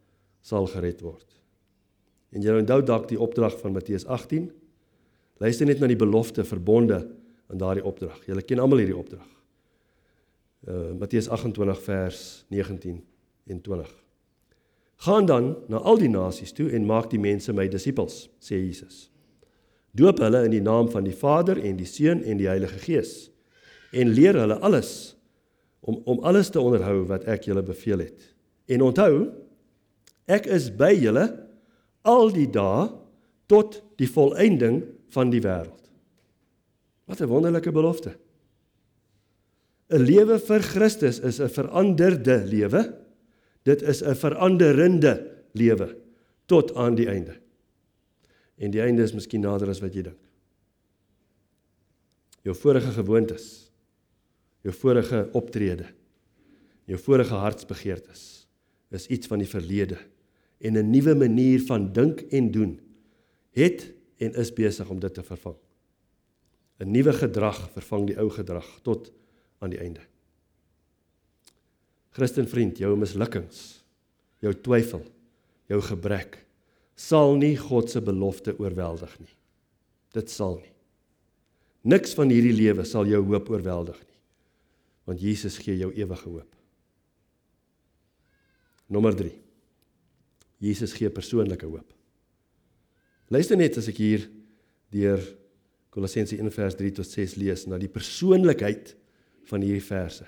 [0.45, 1.26] sal gered word.
[2.32, 4.50] En jy onthou dalk die opdrag van Matteus 18.
[5.41, 7.02] Luister net na die belofte verbonde
[7.52, 8.19] in daardie opdrag.
[8.28, 9.28] Julle ken almal hierdie opdrag.
[10.67, 12.21] Uh Matteus 28 vers
[12.54, 13.00] 19
[13.47, 13.93] en 20.
[15.06, 19.08] Gaan dan na al die nasies toe en maak die mense my disippels, sê Jesus.
[19.97, 23.30] Doop hulle in die naam van die Vader en die Seun en die Heilige Gees
[23.93, 25.17] en leer hulle alles
[25.80, 28.34] om om alles te onderhou wat ek julle beveel het.
[28.68, 29.32] En onthou,
[30.28, 31.28] ek is by julle
[32.08, 32.90] al die dae
[33.48, 34.84] tot die volëinding
[35.16, 35.84] van die wêreld.
[37.08, 38.18] Wat 'n wonderlike belofte.
[39.90, 43.08] 'n Lewe vir Christus is 'n veranderde lewe
[43.68, 45.98] Dit is 'n veranderende lewe
[46.46, 47.36] tot aan die einde.
[48.56, 50.22] En die einde is miskien nader as wat jy dink.
[52.42, 53.67] Jou vorige gewoontes,
[54.65, 55.86] jou vorige optrede,
[56.88, 58.48] jou vorige hartsbegeertes
[58.96, 59.98] is iets van die verlede
[60.60, 62.80] en 'n nuwe manier van dink en doen
[63.52, 65.56] het en is besig om dit te vervang.
[66.80, 69.12] 'n Nuwe gedrag vervang die ou gedrag tot
[69.60, 70.02] aan die einde.
[72.10, 73.84] Christen vriend, jou mislukkings,
[74.39, 75.04] jou twyfel,
[75.70, 76.46] jou gebrek
[76.98, 79.34] sal nie God se belofte oorweldig nie.
[80.13, 80.74] Dit sal nie.
[81.82, 84.07] Niks van hierdie lewe sal jou hoop oorweldig nie.
[85.08, 86.56] Want Jesus gee jou ewige hoop.
[88.91, 89.32] Nommer 3.
[90.63, 91.93] Jesus gee persoonlike hoop.
[93.32, 94.26] Luister net as ek hier
[94.93, 95.22] deur
[95.91, 98.93] Kolossense 1:3 tot 6 lees na die persoonlikheid
[99.50, 100.26] van hierdie verse.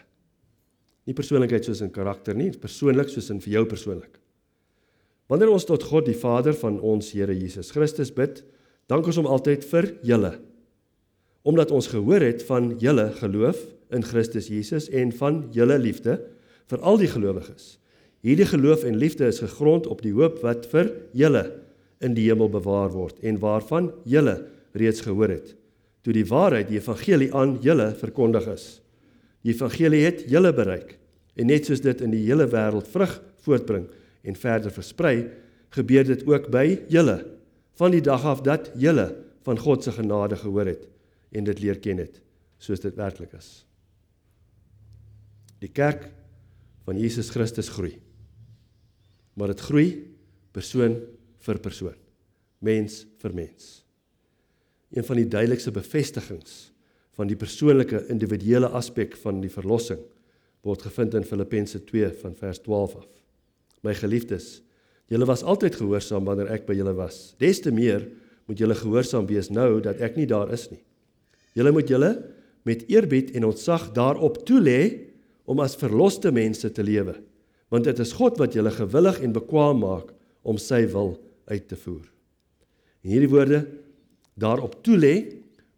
[1.06, 4.20] Nie persoonlikheid soos in karakter nie, persoonlik soos in vir jou persoonlik.
[5.30, 8.44] Wanneer ons tot God die Vader van ons Here Jesus Christus bid,
[8.90, 10.32] dank ons hom altyd vir julle.
[11.46, 13.62] Omdat ons gehoor het van julle geloof
[13.96, 16.20] in Christus Jesus en van julle liefde
[16.70, 17.78] vir al die gelowiges.
[18.26, 21.46] Hierdie geloof en liefde is gegrond op die hoop wat vir julle
[22.04, 24.38] in die hemel bewaar word en waarvan julle
[24.78, 25.56] reeds gehoor het
[26.04, 28.66] toe die waarheid die evangelie aan julle verkondig is.
[29.44, 30.96] Die evangelie het julle bereik
[31.40, 33.14] En net soos dit in die hele wêreld vrug
[33.46, 33.88] voortbring
[34.28, 35.30] en verder versprei,
[35.76, 37.22] gebeur dit ook by julle
[37.80, 39.08] van die dag af dat julle
[39.48, 40.84] van God se genade gehoor het
[41.32, 42.20] en dit leer ken het
[42.60, 43.69] soos dit werklik is.
[45.60, 46.08] Die kerk
[46.88, 47.98] van Jesus Christus groei.
[49.38, 49.90] Maar dit groei
[50.56, 50.98] persoon
[51.46, 51.98] vir persoon,
[52.66, 53.68] mens vir mens.
[54.92, 56.70] Een van die duidelikste bevestigings
[57.20, 60.02] van die persoonlike individuele aspek van die verlossing
[60.66, 63.08] word gevind in Filippense 2 van vers 12 af.
[63.84, 64.60] My geliefdes,
[65.12, 67.34] julle was altyd gehoorsaam wanneer ek by julle was.
[67.40, 68.08] Des te meer
[68.50, 70.82] moet julle gehoorsaam wees nou dat ek nie daar is nie.
[71.56, 72.12] Julle moet julle
[72.68, 75.09] met eerbied en ontzag daarop toelê
[75.50, 77.16] om as verloste mense te lewe,
[77.74, 80.14] want dit is God wat julle gewillig en bekwam maak
[80.46, 81.16] om sy wil
[81.50, 82.06] uit te voer.
[83.04, 83.64] En hierdie woorde
[84.40, 85.16] daarop toelê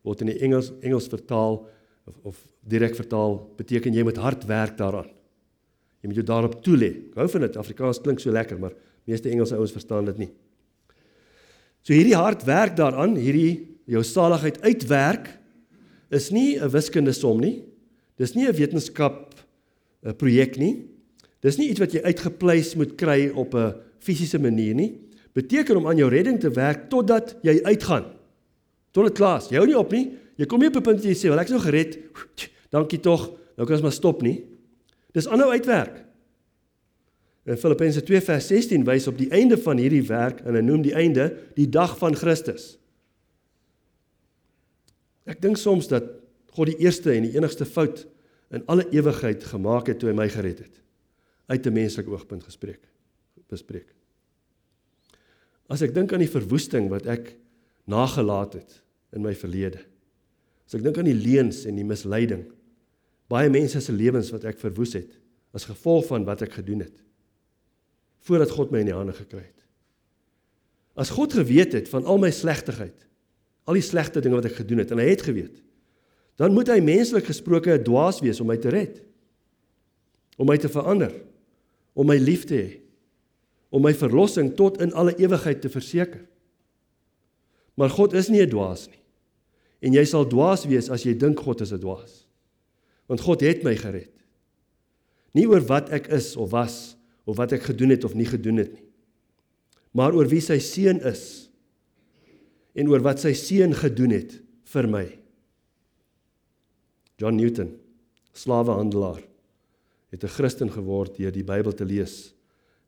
[0.06, 1.62] word in die Engels Engels vertaal
[2.10, 5.10] of, of direk vertaal beteken jy moet hard werk daaraan.
[6.02, 6.92] Jy moet jou daarop toelê.
[7.12, 7.58] Ek hou van dit.
[7.62, 8.74] Afrikaans klink so lekker, maar
[9.06, 10.32] meeste Engelse ouens verstaan dit nie.
[11.86, 15.30] So hierdie hard werk daaraan, hierdie jou saligheid uitwerk
[16.12, 17.64] is nie 'n wiskundige som nie.
[18.18, 19.31] Dis nie 'n wetenskap
[20.06, 20.86] 'n projek nie.
[21.42, 25.00] Dis nie iets wat jy uitgepleis moet kry op 'n fisiese manier nie.
[25.34, 28.06] Beteken om aan jou redding te werk totdat jy uitgaan.
[28.92, 29.50] Tot dit klaar is.
[29.50, 30.12] Jy hou nie op nie.
[30.36, 32.00] Jy kom nie op 'n punt jy sê, "Wel, ek is nou gered.
[32.70, 33.32] Dankie tog.
[33.58, 34.44] Nou kan ons maar stop nie."
[35.14, 36.06] Dis aanhou uitwerk.
[37.46, 40.82] In Filippense 2 vers 16 wys op die einde van hierdie werk en hy noem
[40.82, 42.78] die einde die dag van Christus.
[45.26, 46.04] Ek dink soms dat
[46.54, 48.06] God die eerste en die enigste fout
[48.52, 50.82] in alle ewigheid gemaak het toe hy my gered het.
[51.48, 52.92] Uit 'n menslike oogpunt gespreek
[53.52, 53.90] bespreek.
[55.72, 57.36] As ek dink aan die verwoesting wat ek
[57.92, 58.78] nagelaat het
[59.16, 59.82] in my verlede.
[60.68, 62.46] As ek dink aan die leuns en die misleiding,
[63.32, 65.18] baie mense se lewens wat ek verwoes het
[65.56, 66.98] as gevolg van wat ek gedoen het
[68.22, 69.64] voordat God my in die hande gekry het.
[70.94, 73.08] As God geweet het van al my slegtigheid,
[73.66, 75.56] al die slegte dinge wat ek gedoen het en hy het geweet,
[76.42, 79.02] dan moet hy menslik gesproke 'n dwaas wees om my te red.
[80.42, 81.14] Om my te verander,
[81.94, 82.80] om my lief te hê,
[83.70, 86.26] om my verlossing tot in alle ewigheid te verseker.
[87.78, 89.00] Maar God is nie 'n dwaas nie.
[89.82, 92.26] En jy sal dwaas wees as jy dink God is 'n dwaas.
[93.08, 94.12] Want God het my gered.
[95.34, 98.58] Nie oor wat ek is of was of wat ek gedoen het of nie gedoen
[98.58, 98.90] het nie.
[99.94, 101.50] Maar oor wie sy seun is
[102.74, 105.21] en oor wat sy seun gedoen het vir my.
[107.22, 107.76] John Newton,
[108.34, 109.22] slawehandelaar,
[110.10, 112.34] het 'n Christen geword deur die Bybel te lees.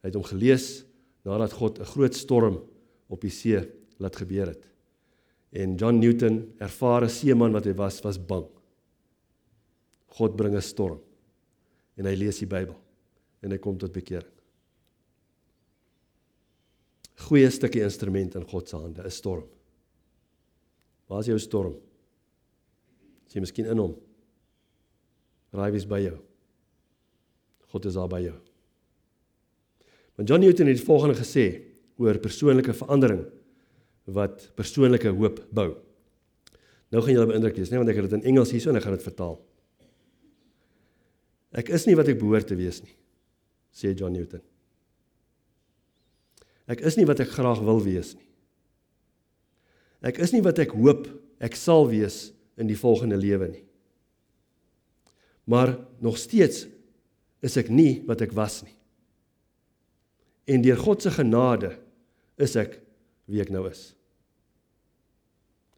[0.02, 0.84] Hy het hom gelees
[1.24, 2.58] nadat God 'n groot storm
[3.08, 3.62] op die see
[4.00, 4.66] laat gebeur het.
[5.52, 8.48] En John Newton, ervare seeman wat hy was, was bang.
[10.08, 11.00] God bring 'n storm.
[11.96, 12.76] En hy lees die Bybel
[13.42, 14.32] en hy kom tot bekering.
[17.16, 19.48] Goeie stukkie instrument in God se hande, 'n storm.
[21.08, 21.76] Waar is jou storm?
[23.28, 23.96] Is jy miskien in hom?
[25.54, 26.18] Raai wie's by jou?
[27.74, 28.36] God is daar by jou.
[30.18, 31.48] Want John Newton het volgende gesê
[32.02, 33.24] oor persoonlike verandering
[34.14, 35.72] wat persoonlike hoop bou.
[36.94, 38.86] Nou gaan julle beïndruk wees, nee, want ek het dit in Engels hierso en ek
[38.86, 39.38] gaan dit vertaal.
[41.58, 42.94] Ek is nie wat ek behoort te wees nie,
[43.74, 44.42] sê John Newton.
[46.70, 48.30] Ek is nie wat ek graag wil wees nie.
[50.04, 51.08] Ek is nie wat ek hoop
[51.44, 52.28] ek sal wees
[52.60, 53.64] in die volgende lewe nie.
[55.50, 56.68] Maar nog steeds
[57.44, 58.76] is ek nie wat ek was nie.
[60.48, 61.74] En deur God se genade
[62.40, 62.78] is ek
[63.32, 63.92] wie ek nou is.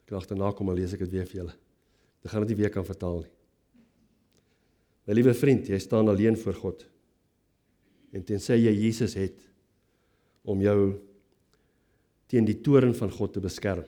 [0.05, 1.55] Ek dink daarna kom en lees ek dit weer vir julle.
[2.25, 3.33] Ek gaan dit nie weer kan vertaal nie.
[5.05, 6.85] My liewe vriend, jy staan alleen voor God.
[8.13, 9.43] En tensy jy Jesus het
[10.45, 10.95] om jou
[12.29, 13.85] teen die toorn van God te beskerm,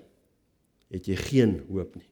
[0.94, 2.10] het jy geen hoop nie.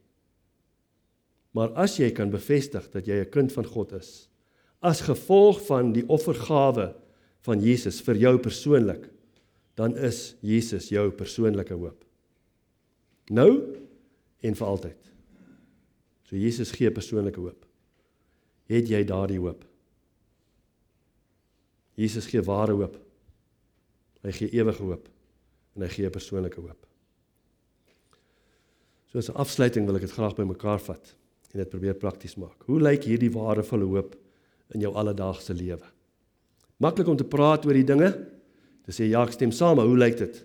[1.55, 4.27] Maar as jy kan bevestig dat jy 'n kind van God is,
[4.83, 6.93] as gevolg van die offergawe
[7.47, 9.09] van Jesus vir jou persoonlik,
[9.75, 12.05] dan is Jesus jou persoonlike hoop.
[13.29, 13.75] Nou
[14.41, 15.11] en vir altyd.
[16.23, 17.65] So Jesus gee persoonlike hoop.
[18.65, 19.65] Het jy daardie hoop?
[21.95, 22.97] Jesus gee ware hoop.
[24.21, 25.07] Hy gee ewige hoop
[25.75, 26.87] en hy gee persoonlike hoop.
[29.07, 31.15] So as 'n afsluiting wil ek dit graag bymekaar vat
[31.55, 32.65] en dit probeer prakties maak.
[32.67, 34.17] Hoe lyk hierdie warevolle hoop
[34.75, 35.87] in jou alledaagse lewe?
[36.83, 38.09] Maklik om te praat oor die dinge,
[38.83, 40.41] te sê ja, ek stem saam, maar hoe lyk dit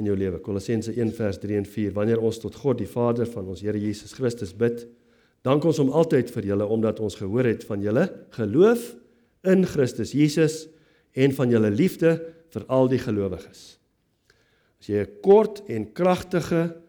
[0.00, 0.40] in jou lewe?
[0.42, 1.94] Kolossense 1 vers 3 en 4.
[1.94, 4.82] Wanneer ons tot God die Vader van ons Here Jesus Christus bid,
[5.46, 8.90] dank ons hom altyd vir julle omdat ons gehoor het van julle geloof
[9.46, 10.64] in Christus Jesus
[11.14, 12.16] en van julle liefde
[12.52, 13.78] vir al die gelowiges.
[14.82, 16.81] As jy 'n kort en kragtige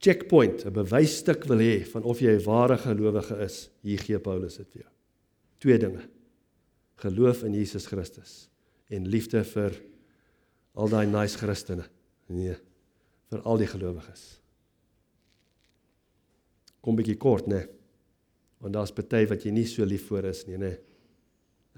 [0.00, 4.56] checkpoint, 'n bewysstuk wil hê van of jy 'n ware gelowige is, hier gee Paulus
[4.56, 4.92] dit vir jou.
[5.58, 6.08] Twee dinge.
[6.96, 8.48] Geloof in Jesus Christus
[8.88, 9.72] en liefde vir
[10.74, 11.84] al daai nice Christene.
[12.26, 12.56] Nee,
[13.28, 14.40] vir al die gelowiges.
[16.80, 17.54] Kom bietjie kort, né?
[17.54, 17.68] Nee.
[18.60, 20.68] Want daar's party wat jy nie so lief vir is nie, né?
[20.68, 20.78] Nee.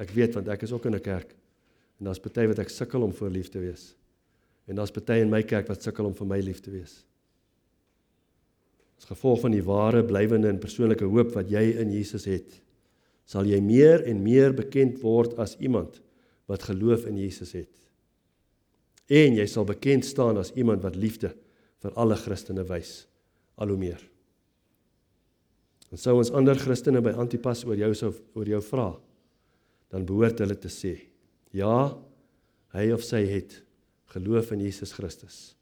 [0.02, 1.34] Ek weet want ek is ook in 'n kerk.
[1.98, 3.94] En daar's party wat ek sukkel om voor lief te wees.
[4.66, 7.04] En daar's party in my kerk wat sukkel om vir my lief te wees.
[9.02, 12.52] As gevolg van die ware, blywende en persoonlike hoop wat jy in Jesus het,
[13.26, 15.98] sal jy meer en meer bekend word as iemand
[16.46, 17.72] wat geloof in Jesus het.
[19.10, 21.32] En jy sal bekend staan as iemand wat liefde
[21.82, 22.94] vir alle Christene wys
[23.58, 23.98] al hoe meer.
[25.90, 28.88] En sou ons ander Christene by Antipas oor jou sou oor jou vra,
[29.90, 30.94] dan behoort hulle te sê:
[31.50, 31.90] Ja,
[32.78, 33.64] hy of sy het
[34.14, 35.56] geloof in Jesus Christus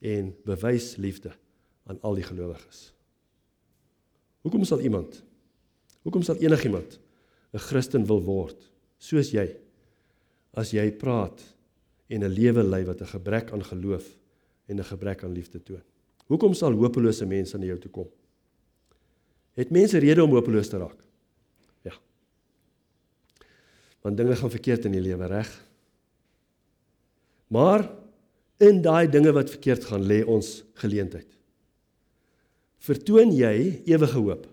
[0.00, 1.36] en bewys liefde
[1.86, 2.90] aan al die gelowiges.
[4.46, 5.22] Hoekom sal iemand
[6.06, 7.00] Hoekom sal enigiemand
[7.52, 9.56] 'n Christen wil word soos jy
[10.54, 11.42] as jy praat
[12.08, 14.06] en 'n lewe lei wat 'n gebrek aan geloof
[14.68, 15.82] en 'n gebrek aan liefde toon?
[16.26, 18.08] Hoekom sal hopelose mense na jou toe kom?
[19.54, 21.06] Het mense rede om hopeloos te raak?
[24.06, 25.48] want dinge gaan verkeerd in die lewe, reg?
[27.50, 27.82] Maar
[28.62, 31.26] in daai dinge wat verkeerd gaan, lê ons geleentheid.
[32.86, 34.46] Vertoon jy ewige hoop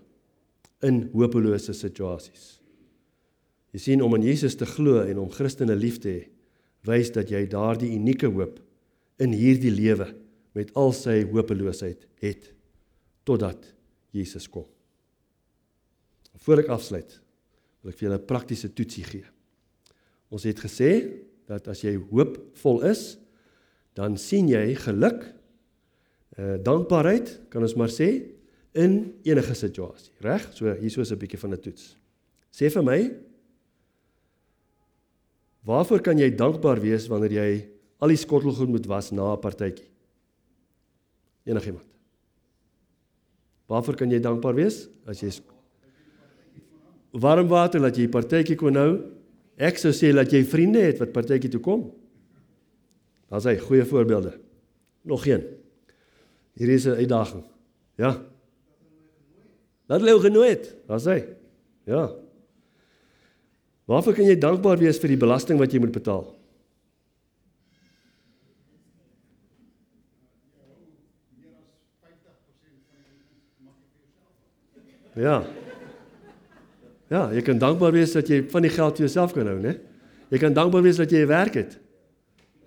[0.84, 2.58] in hopelose situasies.
[3.74, 6.22] Jy sien om in Jesus te glo en om Christene lief te hê,
[6.84, 8.58] wys dat jy daardie unieke hoop
[9.22, 10.10] in hierdie lewe
[10.54, 12.50] met al sy hopeloosheid het
[13.26, 13.70] totdat
[14.14, 14.66] Jesus kom.
[16.44, 17.14] Voor ek afsluit,
[17.80, 19.24] wil ek vir julle 'n praktiese toetsie gee.
[20.30, 23.16] Ons het gesê dat as jy hoopvol is,
[23.94, 25.24] dan sien jy geluk,
[26.36, 28.08] eh dankbaarheid, kan ons maar sê,
[28.74, 30.48] in enige situasie, reg?
[30.54, 31.96] So hier is 'n bietjie van 'n toets.
[32.50, 33.14] Sê vir my,
[35.64, 37.68] waarvoor kan jy dankbaar wees wanneer jy
[37.98, 39.88] al die skottelgoed moet was na 'n partytjie?
[41.46, 41.86] Enigiemand?
[43.66, 45.30] Waarvoor kan jy dankbaar wees as jy
[47.12, 48.90] warm water laat jy partytjie kon nou?
[49.56, 51.92] Ek sou sê dat jy vriende het wat partytjie toe kom.
[53.30, 54.40] Daar's hy goeie voorbeelde.
[55.04, 55.63] Nog een.
[56.54, 57.44] Hier is 'n uitdaging.
[57.96, 58.22] Ja.
[59.86, 60.74] Dat hulle genooi het.
[60.86, 61.24] Daar's hy.
[61.84, 62.10] Ja.
[63.84, 66.24] Waarvoor kan jy dankbaar wees vir die belasting wat jy moet betaal?
[75.14, 75.44] Ja.
[77.12, 79.76] Ja, jy kan dankbaar wees dat jy van die geld vir jouself kan hou, né?
[80.32, 81.78] Jy kan dankbaar wees dat jy 'n werk het.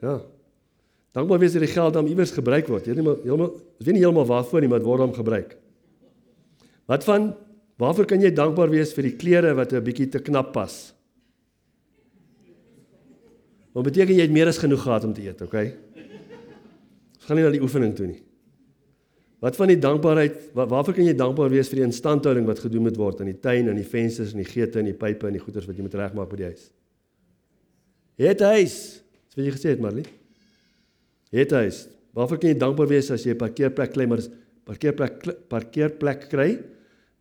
[0.01, 0.21] Ja.
[1.17, 2.85] Dankbaar wees dat die geld dan iewers gebruik word.
[2.85, 5.55] Jy weet nie heeltemal, jy weet nie heeltemal waarvoor nie, maar dit word hom gebruik.
[6.87, 7.31] Wat van
[7.81, 10.93] waarvoor kan jy dankbaar wees vir die klere wat 'n bietjie te knap pas?
[13.73, 15.73] Wat beteken jy het meer as genoeg gehad om te eet, okay?
[17.17, 18.21] Ons gaan nie na die oefening toe nie.
[19.39, 22.81] Wat van die dankbaarheid, waar, waarvoor kan jy dankbaar wees vir die instandhouding wat gedoen
[22.81, 25.33] moet word aan die tuin en die vensters en die geite en die pype en
[25.33, 26.71] die goeders wat jy moet regmaak by die huis?
[28.17, 28.77] Het huis.
[29.27, 30.05] Dis wat jy gesê het, Marlie.
[31.31, 31.87] Het huis.
[32.13, 34.21] Waarvoor kan jy dankbaar wees as jy 'n parkeerplek kry, maar
[34.65, 36.59] parkeerplek parkeerplek kry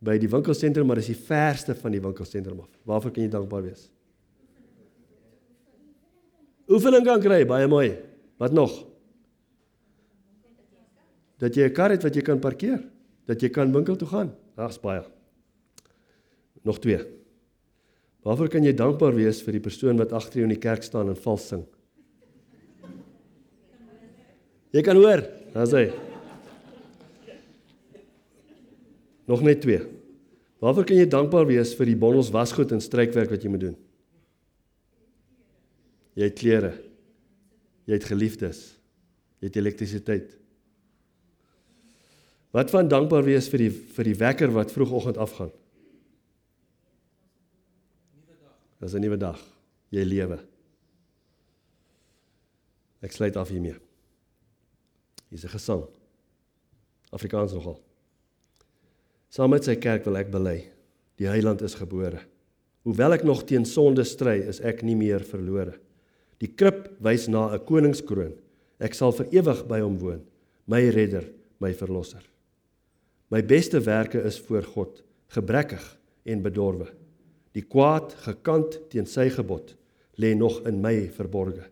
[0.01, 2.69] by die winkelsentrum, maar dis die verste van die winkelsentrum af.
[2.85, 3.89] Waarvoor kan jy dankbaar wees?
[6.69, 7.97] Oefening kan kry, baie mooi.
[8.37, 8.87] Wat nog?
[11.37, 12.83] dat jy 'n kar het wat jy kan parkeer,
[13.25, 14.35] dat jy kan winkel toe gaan.
[14.55, 15.03] Daar's baie.
[16.63, 16.99] Nog twee.
[18.23, 21.09] Waarvoor kan jy dankbaar wees vir die persoon wat agter jou in die kerk staan
[21.09, 21.65] en vals sing?
[24.77, 25.23] Jy kan hoor,
[25.55, 25.87] daar's hy.
[29.27, 29.81] Nog net twee.
[30.61, 33.77] Waarvoor kan jy dankbaar wees vir die bondels wasgoed en strykwerk wat jy moet doen?
[36.17, 36.71] Jy het klere.
[37.89, 38.59] Jy het geliefdes.
[39.41, 40.35] Jy het elektrisiteit.
[42.53, 45.51] Wat van dankbaar wees vir die vir die wekker wat vroegoggend afgaan?
[48.81, 49.41] Dis 'n nuwe dag.
[49.89, 50.39] Jy lewe.
[53.01, 53.86] Ek sluit af hiermee.
[55.29, 55.83] Hier's 'n gesang.
[57.11, 57.79] Afrikaans nogal.
[59.29, 60.71] Saam met sy kerk wil ek bely.
[61.17, 62.19] Die Heiland is gebore.
[62.83, 65.79] Hoewel ek nog teen sonde stry, is ek nie meer verlore.
[66.39, 68.33] Die krib wys na 'n koningskroon.
[68.79, 70.21] Ek sal vir ewig by hom woon,
[70.67, 71.25] my redder,
[71.59, 72.23] my verlosser.
[73.29, 76.87] My beste werke is voor God gebrekkig en bedorwe.
[77.51, 79.75] Die kwaad gekant teen sy gebod
[80.15, 81.65] lê nog in my verborge.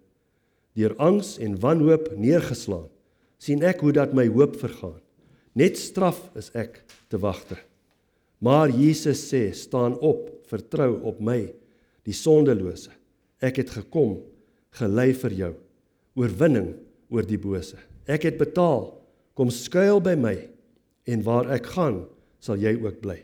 [0.75, 2.89] Deur angs en wanhoop neergeslaan,
[3.41, 5.01] sien ek hoe dat my hoop vergaan.
[5.55, 6.81] Net straf is ek
[7.11, 7.57] te wagte.
[8.43, 11.39] Maar Jesus sê, staan op, vertrou op my,
[12.05, 12.91] die sondelose.
[13.43, 14.19] Ek het gekom
[14.75, 15.53] gelei vir jou,
[16.19, 16.73] oorwinning
[17.13, 17.79] oor die bose.
[18.05, 18.91] Ek het betaal,
[19.35, 20.35] kom skuil by my
[21.09, 22.03] en waar ek gaan,
[22.43, 23.17] sal jy ook bly.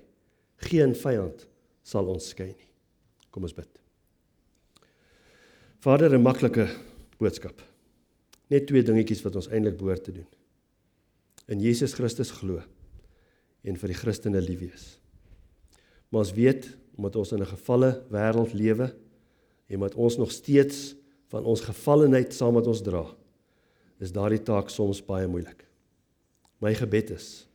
[0.70, 1.46] Geen vyand
[1.86, 2.72] sal ons skei nie.
[3.32, 3.70] Kom ons bid.
[5.82, 6.68] Vader, 'n maklike
[7.18, 7.71] boodskap.
[8.52, 10.28] Net twee dingetjies wat ons eintlik behoort te doen.
[11.52, 12.60] In Jesus Christus glo
[13.64, 14.86] en vir die Christene lief wees.
[16.12, 18.92] Maar ons weet omdat ons in 'n gefalle wêreld lewe
[19.70, 20.96] en omdat ons nog steeds
[21.32, 23.06] van ons gevallenheid saam met ons dra,
[24.00, 25.66] is daardie taak soms baie moeilik.
[26.60, 27.48] My gebed is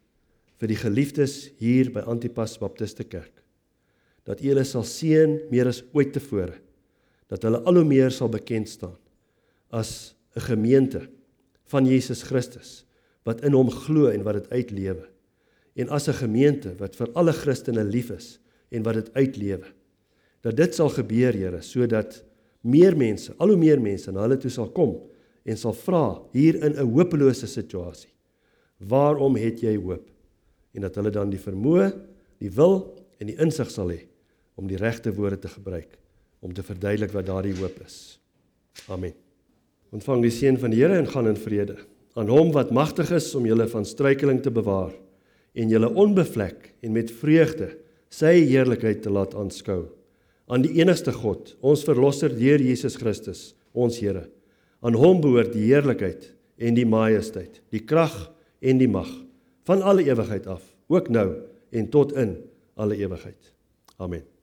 [0.58, 3.42] vir die geliefdes hier by Antipas Baptiste Kerk.
[4.24, 6.56] Dat U hulle sal seën meer as ooit tevore.
[7.28, 8.96] Dat hulle al hoe meer sal bekend staan
[9.70, 11.08] as 'n gemeente
[11.66, 12.84] van Jesus Christus
[13.24, 15.08] wat in hom glo en wat dit uitlewe.
[15.74, 18.38] En as 'n gemeente wat vir alle Christene lief is
[18.70, 19.66] en wat dit uitlewe.
[20.40, 22.24] Dat dit sal gebeur, Here, sodat
[22.60, 25.00] meer mense, al hoe meer mense na hulle toe sal kom
[25.44, 28.12] en sal vra hier in 'n hopelose situasie.
[28.78, 30.16] Waarom het jy hoop?
[30.76, 31.88] en dat hulle dan die vermoë,
[32.42, 32.78] die wil
[33.16, 34.02] en die insig sal hê
[34.60, 35.96] om die regte woorde te gebruik
[36.44, 38.20] om te verduidelik wat daardie hoop is.
[38.92, 39.25] Amen.
[39.94, 41.76] Ontvang die seën van die Here en gaan in vrede.
[42.16, 44.94] Aan hom wat magtig is om julle van struikeling te bewaar
[45.56, 47.74] en julle onbevlek en met vreugde
[48.12, 49.86] sy heerlikheid te laat aanskou
[50.46, 54.26] aan die enigste God, ons verlosser deur Jesus Christus, ons Here.
[54.84, 56.30] Aan hom behoort die heerlikheid
[56.62, 58.14] en die majesteit, die krag
[58.62, 59.10] en die mag
[59.66, 60.62] van alle ewigheid af,
[60.92, 61.26] ook nou
[61.74, 62.38] en tot in
[62.78, 63.52] alle ewigheid.
[63.98, 64.35] Amen.